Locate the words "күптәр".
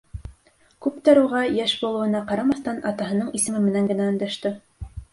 0.85-1.21